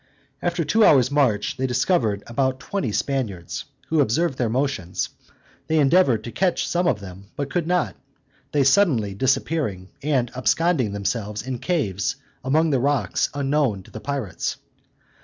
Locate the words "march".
1.11-1.57